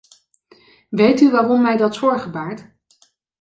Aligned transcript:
Weet 0.89 1.21
u 1.21 1.31
waarom 1.31 1.61
mij 1.61 1.77
dat 1.77 1.95
zorgen 1.95 2.31
baart? 2.31 2.73